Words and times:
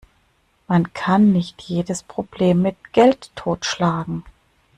Man 0.67 0.93
kann 0.93 1.31
nicht 1.31 1.61
jedes 1.61 2.01
Problem 2.01 2.63
mit 2.63 2.91
Geld 2.91 3.29
totschlagen. 3.35 4.23